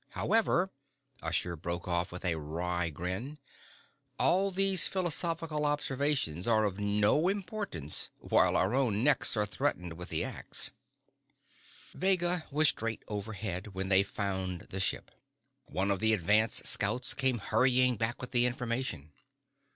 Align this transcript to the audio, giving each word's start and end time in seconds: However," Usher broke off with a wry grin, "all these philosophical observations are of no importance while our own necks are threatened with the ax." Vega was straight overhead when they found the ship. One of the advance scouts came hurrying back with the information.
However," 0.13 0.71
Usher 1.21 1.55
broke 1.55 1.87
off 1.87 2.11
with 2.11 2.25
a 2.25 2.33
wry 2.33 2.89
grin, 2.89 3.37
"all 4.17 4.49
these 4.49 4.87
philosophical 4.87 5.63
observations 5.63 6.47
are 6.47 6.63
of 6.65 6.79
no 6.79 7.27
importance 7.27 8.09
while 8.17 8.57
our 8.57 8.73
own 8.73 9.03
necks 9.03 9.37
are 9.37 9.45
threatened 9.45 9.93
with 9.93 10.09
the 10.09 10.23
ax." 10.23 10.71
Vega 11.93 12.47
was 12.49 12.69
straight 12.69 13.03
overhead 13.09 13.75
when 13.75 13.89
they 13.89 14.01
found 14.01 14.61
the 14.71 14.79
ship. 14.79 15.11
One 15.65 15.91
of 15.91 15.99
the 15.99 16.13
advance 16.15 16.63
scouts 16.67 17.13
came 17.13 17.37
hurrying 17.37 17.95
back 17.95 18.21
with 18.21 18.31
the 18.31 18.47
information. 18.47 19.11